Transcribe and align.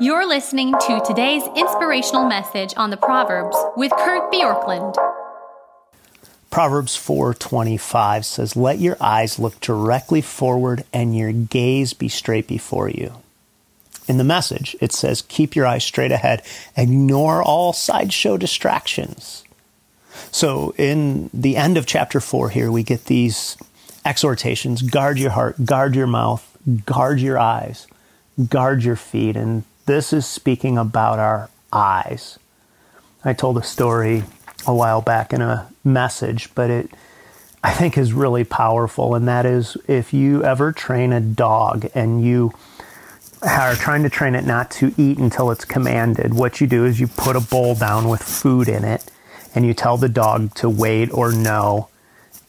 You're 0.00 0.28
listening 0.28 0.74
to 0.86 1.02
today's 1.04 1.42
inspirational 1.56 2.24
message 2.24 2.72
on 2.76 2.90
the 2.90 2.96
Proverbs 2.96 3.56
with 3.76 3.90
Kurt 3.90 4.30
Bjorklund. 4.30 4.94
Proverbs 6.52 6.94
4:25 6.94 8.24
says, 8.24 8.54
"Let 8.54 8.78
your 8.78 8.96
eyes 9.00 9.40
look 9.40 9.60
directly 9.60 10.20
forward 10.20 10.84
and 10.92 11.16
your 11.16 11.32
gaze 11.32 11.94
be 11.94 12.08
straight 12.08 12.46
before 12.46 12.88
you." 12.88 13.14
In 14.06 14.18
the 14.18 14.24
message, 14.24 14.76
it 14.80 14.92
says, 14.92 15.20
"Keep 15.22 15.56
your 15.56 15.66
eyes 15.66 15.82
straight 15.82 16.12
ahead, 16.12 16.42
ignore 16.76 17.42
all 17.42 17.72
sideshow 17.72 18.36
distractions." 18.36 19.42
So, 20.30 20.74
in 20.78 21.28
the 21.34 21.56
end 21.56 21.76
of 21.76 21.86
chapter 21.86 22.20
4 22.20 22.50
here, 22.50 22.70
we 22.70 22.84
get 22.84 23.06
these 23.06 23.56
exhortations, 24.04 24.80
guard 24.82 25.18
your 25.18 25.32
heart, 25.32 25.64
guard 25.64 25.96
your 25.96 26.06
mouth, 26.06 26.46
guard 26.86 27.18
your 27.18 27.40
eyes, 27.40 27.88
guard 28.48 28.84
your 28.84 28.94
feet, 28.94 29.36
and 29.36 29.64
this 29.88 30.12
is 30.12 30.26
speaking 30.26 30.76
about 30.76 31.18
our 31.18 31.48
eyes. 31.72 32.38
I 33.24 33.32
told 33.32 33.56
a 33.56 33.62
story 33.62 34.22
a 34.66 34.74
while 34.74 35.00
back 35.00 35.32
in 35.32 35.40
a 35.40 35.66
message, 35.82 36.54
but 36.54 36.68
it 36.68 36.90
I 37.64 37.72
think 37.72 37.96
is 37.96 38.12
really 38.12 38.44
powerful, 38.44 39.14
and 39.14 39.26
that 39.26 39.46
is 39.46 39.78
if 39.88 40.12
you 40.12 40.44
ever 40.44 40.72
train 40.72 41.12
a 41.12 41.20
dog 41.20 41.88
and 41.94 42.22
you 42.22 42.52
are 43.42 43.74
trying 43.76 44.02
to 44.02 44.10
train 44.10 44.34
it 44.34 44.44
not 44.44 44.70
to 44.72 44.92
eat 44.98 45.16
until 45.16 45.50
it's 45.50 45.64
commanded, 45.64 46.34
what 46.34 46.60
you 46.60 46.66
do 46.66 46.84
is 46.84 47.00
you 47.00 47.06
put 47.06 47.34
a 47.34 47.40
bowl 47.40 47.74
down 47.74 48.10
with 48.10 48.22
food 48.22 48.68
in 48.68 48.84
it 48.84 49.10
and 49.54 49.64
you 49.64 49.72
tell 49.72 49.96
the 49.96 50.08
dog 50.08 50.54
to 50.56 50.68
wait 50.68 51.10
or 51.14 51.32
no 51.32 51.88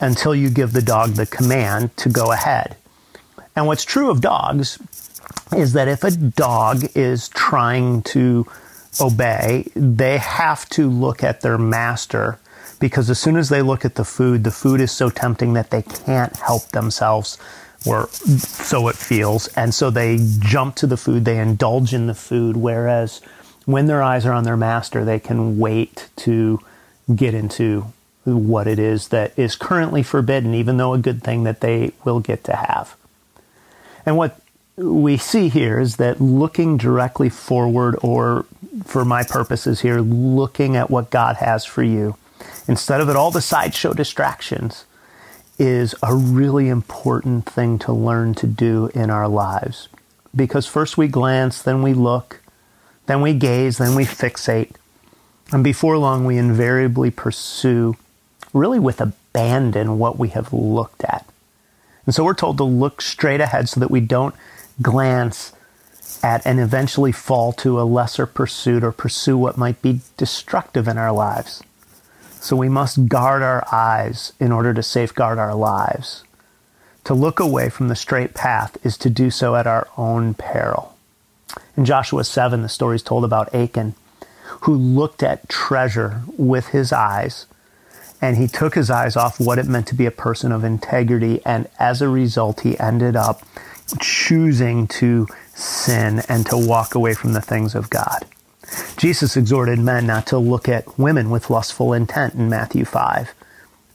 until 0.00 0.34
you 0.34 0.50
give 0.50 0.74
the 0.74 0.82
dog 0.82 1.12
the 1.12 1.24
command 1.26 1.96
to 1.96 2.10
go 2.10 2.30
ahead. 2.30 2.76
And 3.56 3.66
what's 3.66 3.86
true 3.86 4.10
of 4.10 4.20
dogs 4.20 4.78
is 5.54 5.72
that 5.74 5.88
if 5.88 6.04
a 6.04 6.10
dog 6.10 6.84
is 6.94 7.28
trying 7.28 8.02
to 8.02 8.46
obey, 9.00 9.66
they 9.74 10.18
have 10.18 10.68
to 10.70 10.88
look 10.88 11.22
at 11.22 11.40
their 11.40 11.58
master 11.58 12.38
because 12.78 13.08
as 13.08 13.18
soon 13.18 13.36
as 13.36 13.48
they 13.48 13.62
look 13.62 13.84
at 13.84 13.94
the 13.94 14.04
food, 14.04 14.42
the 14.42 14.50
food 14.50 14.80
is 14.80 14.90
so 14.90 15.08
tempting 15.08 15.52
that 15.52 15.70
they 15.70 15.82
can't 15.82 16.34
help 16.36 16.66
themselves, 16.70 17.38
or 17.86 18.08
so 18.08 18.88
it 18.88 18.96
feels. 18.96 19.46
And 19.48 19.72
so 19.72 19.88
they 19.88 20.18
jump 20.40 20.74
to 20.76 20.88
the 20.88 20.96
food, 20.96 21.24
they 21.24 21.38
indulge 21.38 21.94
in 21.94 22.08
the 22.08 22.14
food, 22.14 22.56
whereas 22.56 23.20
when 23.66 23.86
their 23.86 24.02
eyes 24.02 24.26
are 24.26 24.32
on 24.32 24.42
their 24.42 24.56
master, 24.56 25.04
they 25.04 25.20
can 25.20 25.58
wait 25.60 26.08
to 26.16 26.58
get 27.14 27.34
into 27.34 27.86
what 28.24 28.66
it 28.66 28.80
is 28.80 29.08
that 29.08 29.32
is 29.38 29.54
currently 29.54 30.02
forbidden, 30.02 30.52
even 30.52 30.76
though 30.76 30.92
a 30.92 30.98
good 30.98 31.22
thing 31.22 31.44
that 31.44 31.60
they 31.60 31.92
will 32.04 32.18
get 32.18 32.42
to 32.44 32.56
have. 32.56 32.96
And 34.04 34.16
what 34.16 34.40
we 34.76 35.16
see 35.16 35.48
here 35.48 35.78
is 35.78 35.96
that 35.96 36.20
looking 36.20 36.76
directly 36.76 37.28
forward, 37.28 37.96
or 38.02 38.46
for 38.84 39.04
my 39.04 39.22
purposes 39.22 39.80
here, 39.80 40.00
looking 40.00 40.76
at 40.76 40.90
what 40.90 41.10
God 41.10 41.36
has 41.36 41.64
for 41.64 41.82
you, 41.82 42.16
instead 42.66 43.00
of 43.00 43.08
at 43.08 43.16
all 43.16 43.30
the 43.30 43.42
sideshow 43.42 43.92
distractions, 43.92 44.84
is 45.58 45.94
a 46.02 46.14
really 46.14 46.68
important 46.68 47.44
thing 47.44 47.78
to 47.78 47.92
learn 47.92 48.34
to 48.34 48.46
do 48.46 48.90
in 48.94 49.10
our 49.10 49.28
lives. 49.28 49.88
Because 50.34 50.66
first 50.66 50.96
we 50.96 51.08
glance, 51.08 51.60
then 51.60 51.82
we 51.82 51.92
look, 51.92 52.40
then 53.06 53.20
we 53.20 53.34
gaze, 53.34 53.78
then 53.78 53.94
we 53.94 54.04
fixate. 54.04 54.72
And 55.52 55.62
before 55.62 55.98
long, 55.98 56.24
we 56.24 56.38
invariably 56.38 57.10
pursue, 57.10 57.96
really 58.54 58.78
with 58.78 59.00
abandon, 59.00 59.98
what 59.98 60.18
we 60.18 60.30
have 60.30 60.52
looked 60.52 61.04
at. 61.04 61.26
And 62.06 62.14
so 62.14 62.24
we're 62.24 62.34
told 62.34 62.56
to 62.56 62.64
look 62.64 63.02
straight 63.02 63.42
ahead 63.42 63.68
so 63.68 63.78
that 63.78 63.90
we 63.90 64.00
don't 64.00 64.34
glance 64.80 65.52
at 66.22 66.46
and 66.46 66.60
eventually 66.60 67.12
fall 67.12 67.52
to 67.52 67.80
a 67.80 67.82
lesser 67.82 68.26
pursuit 68.26 68.84
or 68.84 68.92
pursue 68.92 69.36
what 69.36 69.58
might 69.58 69.82
be 69.82 70.00
destructive 70.16 70.88
in 70.88 70.98
our 70.98 71.12
lives. 71.12 71.62
So 72.40 72.56
we 72.56 72.68
must 72.68 73.08
guard 73.08 73.42
our 73.42 73.64
eyes 73.72 74.32
in 74.40 74.52
order 74.52 74.74
to 74.74 74.82
safeguard 74.82 75.38
our 75.38 75.54
lives. 75.54 76.24
To 77.04 77.14
look 77.14 77.40
away 77.40 77.68
from 77.68 77.88
the 77.88 77.96
straight 77.96 78.34
path 78.34 78.76
is 78.84 78.96
to 78.98 79.10
do 79.10 79.30
so 79.30 79.56
at 79.56 79.66
our 79.66 79.88
own 79.96 80.34
peril. 80.34 80.96
In 81.76 81.84
Joshua 81.84 82.24
7, 82.24 82.62
the 82.62 82.68
story 82.68 82.96
is 82.96 83.02
told 83.02 83.24
about 83.24 83.54
Achan, 83.54 83.94
who 84.62 84.74
looked 84.74 85.22
at 85.22 85.48
treasure 85.48 86.22
with 86.36 86.68
his 86.68 86.92
eyes, 86.92 87.46
and 88.20 88.36
he 88.36 88.46
took 88.46 88.74
his 88.74 88.90
eyes 88.90 89.16
off 89.16 89.40
what 89.40 89.58
it 89.58 89.66
meant 89.66 89.88
to 89.88 89.94
be 89.94 90.06
a 90.06 90.12
person 90.12 90.52
of 90.52 90.62
integrity, 90.62 91.40
and 91.44 91.68
as 91.78 92.00
a 92.00 92.08
result, 92.08 92.60
he 92.60 92.78
ended 92.78 93.16
up 93.16 93.42
choosing 94.00 94.86
to 94.88 95.26
sin 95.54 96.22
and 96.28 96.46
to 96.46 96.56
walk 96.56 96.94
away 96.94 97.14
from 97.14 97.32
the 97.32 97.40
things 97.40 97.74
of 97.74 97.90
God. 97.90 98.24
Jesus 98.96 99.36
exhorted 99.36 99.78
men 99.78 100.06
not 100.06 100.26
to 100.28 100.38
look 100.38 100.68
at 100.68 100.98
women 100.98 101.30
with 101.30 101.50
lustful 101.50 101.92
intent 101.92 102.34
in 102.34 102.48
Matthew 102.48 102.84
5, 102.84 103.34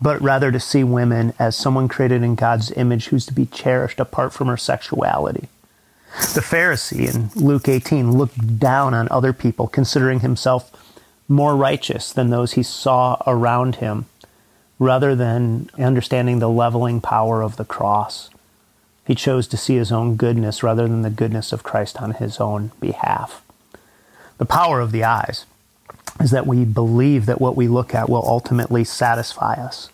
but 0.00 0.20
rather 0.20 0.50
to 0.50 0.60
see 0.60 0.82
women 0.82 1.32
as 1.38 1.56
someone 1.56 1.88
created 1.88 2.22
in 2.22 2.34
God's 2.34 2.72
image 2.72 3.06
who's 3.06 3.26
to 3.26 3.32
be 3.32 3.46
cherished 3.46 4.00
apart 4.00 4.32
from 4.32 4.48
her 4.48 4.56
sexuality. 4.56 5.48
The 6.34 6.40
Pharisee 6.40 7.12
in 7.12 7.30
Luke 7.34 7.68
18 7.68 8.12
looked 8.12 8.58
down 8.58 8.94
on 8.94 9.08
other 9.10 9.32
people, 9.32 9.66
considering 9.66 10.20
himself 10.20 10.70
more 11.28 11.56
righteous 11.56 12.12
than 12.12 12.30
those 12.30 12.52
he 12.52 12.62
saw 12.62 13.16
around 13.26 13.76
him, 13.76 14.06
rather 14.78 15.14
than 15.14 15.70
understanding 15.78 16.38
the 16.38 16.48
leveling 16.48 17.00
power 17.00 17.42
of 17.42 17.56
the 17.56 17.64
cross. 17.64 18.30
He 19.06 19.14
chose 19.14 19.46
to 19.48 19.56
see 19.56 19.76
his 19.76 19.92
own 19.92 20.16
goodness 20.16 20.62
rather 20.62 20.88
than 20.88 21.02
the 21.02 21.10
goodness 21.10 21.52
of 21.52 21.62
Christ 21.62 22.00
on 22.00 22.12
his 22.12 22.38
own 22.38 22.72
behalf. 22.80 23.42
The 24.38 24.46
power 24.46 24.80
of 24.80 24.92
the 24.92 25.04
eyes 25.04 25.44
is 26.20 26.30
that 26.30 26.46
we 26.46 26.64
believe 26.64 27.26
that 27.26 27.40
what 27.40 27.56
we 27.56 27.68
look 27.68 27.94
at 27.94 28.08
will 28.08 28.26
ultimately 28.26 28.84
satisfy 28.84 29.54
us. 29.54 29.90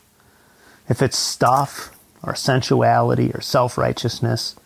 If 0.89 1.03
it's 1.03 1.19
stuff 1.19 1.97
or 2.23 2.35
sensuality 2.35 3.31
or 3.33 3.41
self 3.41 3.77
righteousness, 3.77 4.57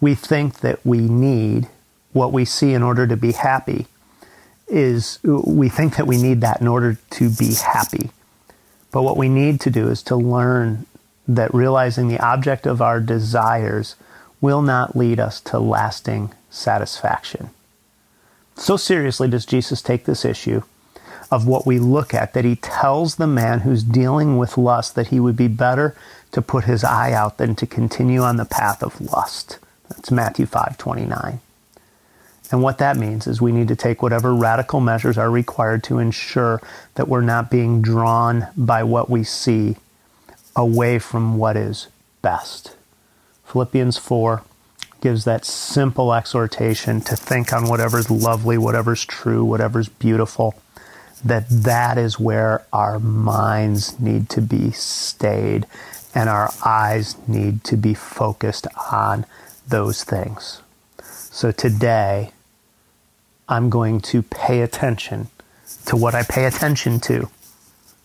we 0.00 0.14
think 0.14 0.60
that 0.60 0.84
we 0.84 0.98
need 0.98 1.68
what 2.12 2.32
we 2.32 2.44
see 2.44 2.72
in 2.72 2.82
order 2.82 3.06
to 3.06 3.16
be 3.16 3.32
happy 3.32 3.86
is 4.66 5.18
we 5.24 5.68
think 5.68 5.96
that 5.96 6.06
we 6.06 6.20
need 6.20 6.40
that 6.40 6.60
in 6.60 6.68
order 6.68 6.96
to 7.10 7.30
be 7.30 7.54
happy. 7.54 8.10
But 8.92 9.02
what 9.02 9.16
we 9.16 9.28
need 9.28 9.60
to 9.60 9.70
do 9.70 9.88
is 9.88 10.02
to 10.04 10.16
learn 10.16 10.86
that 11.36 11.54
realizing 11.54 12.08
the 12.08 12.18
object 12.18 12.66
of 12.66 12.82
our 12.82 13.00
desires 13.00 13.94
will 14.40 14.62
not 14.62 14.96
lead 14.96 15.20
us 15.20 15.40
to 15.40 15.58
lasting 15.58 16.32
satisfaction. 16.50 17.50
So 18.56 18.76
seriously 18.76 19.28
does 19.28 19.46
Jesus 19.46 19.80
take 19.80 20.04
this 20.04 20.24
issue 20.24 20.62
of 21.30 21.46
what 21.46 21.66
we 21.66 21.78
look 21.78 22.12
at 22.12 22.32
that 22.34 22.44
he 22.44 22.56
tells 22.56 23.14
the 23.14 23.26
man 23.26 23.60
who's 23.60 23.84
dealing 23.84 24.36
with 24.36 24.58
lust 24.58 24.96
that 24.96 25.08
he 25.08 25.20
would 25.20 25.36
be 25.36 25.46
better 25.46 25.94
to 26.32 26.42
put 26.42 26.64
his 26.64 26.82
eye 26.82 27.12
out 27.12 27.38
than 27.38 27.54
to 27.56 27.66
continue 27.66 28.20
on 28.20 28.36
the 28.36 28.44
path 28.44 28.82
of 28.82 29.00
lust. 29.00 29.58
That's 29.88 30.10
Matthew 30.10 30.46
5:29. 30.46 31.40
And 32.50 32.62
what 32.62 32.78
that 32.78 32.96
means 32.96 33.28
is 33.28 33.40
we 33.40 33.52
need 33.52 33.68
to 33.68 33.76
take 33.76 34.02
whatever 34.02 34.34
radical 34.34 34.80
measures 34.80 35.16
are 35.16 35.30
required 35.30 35.84
to 35.84 35.98
ensure 36.00 36.60
that 36.96 37.06
we're 37.06 37.20
not 37.20 37.50
being 37.50 37.80
drawn 37.80 38.48
by 38.56 38.82
what 38.82 39.08
we 39.08 39.22
see 39.22 39.76
away 40.56 40.98
from 40.98 41.38
what 41.38 41.56
is 41.56 41.88
best. 42.22 42.76
Philippians 43.44 43.98
4 43.98 44.42
gives 45.00 45.24
that 45.24 45.44
simple 45.44 46.12
exhortation 46.12 47.00
to 47.00 47.16
think 47.16 47.52
on 47.52 47.68
whatever's 47.68 48.10
lovely, 48.10 48.58
whatever's 48.58 49.04
true, 49.04 49.44
whatever's 49.44 49.88
beautiful, 49.88 50.54
that 51.24 51.48
that 51.48 51.98
is 51.98 52.18
where 52.18 52.64
our 52.72 52.98
minds 52.98 53.98
need 53.98 54.28
to 54.30 54.40
be 54.40 54.70
stayed 54.70 55.66
and 56.14 56.28
our 56.28 56.52
eyes 56.64 57.16
need 57.28 57.64
to 57.64 57.76
be 57.76 57.94
focused 57.94 58.66
on 58.90 59.24
those 59.68 60.04
things. 60.04 60.60
So 61.02 61.50
today, 61.52 62.32
I'm 63.48 63.70
going 63.70 64.00
to 64.02 64.22
pay 64.22 64.60
attention 64.60 65.28
to 65.86 65.96
what 65.96 66.14
I 66.14 66.22
pay 66.22 66.44
attention 66.44 67.00
to 67.00 67.28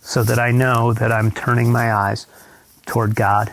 so 0.06 0.22
that 0.22 0.38
I 0.38 0.52
know 0.52 0.94
that 0.94 1.12
I'm 1.12 1.32
turning 1.32 1.72
my 1.72 1.92
eyes 1.92 2.28
toward 2.86 3.16
God, 3.16 3.52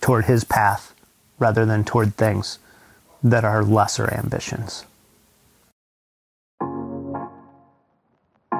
toward 0.00 0.26
His 0.26 0.44
path, 0.44 0.94
rather 1.38 1.64
than 1.64 1.82
toward 1.82 2.14
things 2.14 2.58
that 3.24 3.42
are 3.42 3.64
lesser 3.64 4.12
ambitions. 4.12 4.84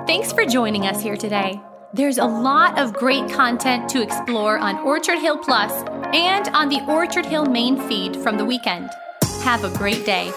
Thanks 0.07 0.33
for 0.33 0.47
joining 0.47 0.87
us 0.87 1.03
here 1.03 1.17
today. 1.17 1.61
There's 1.93 2.17
a 2.17 2.25
lot 2.25 2.79
of 2.79 2.95
great 2.95 3.31
content 3.31 3.91
to 3.91 4.03
explore 4.03 4.59
on 4.59 4.79
Orchard 4.79 5.19
Hill 5.19 5.37
Plus 5.37 5.73
and 6.15 6.49
on 6.49 6.71
the 6.71 6.81
Orchard 6.89 7.27
Hill 7.27 7.45
main 7.45 7.79
feed 7.89 8.17
from 8.17 8.39
the 8.39 8.45
weekend. 8.45 8.89
Have 9.43 9.65
a 9.65 9.77
great 9.77 10.07
day. 10.07 10.33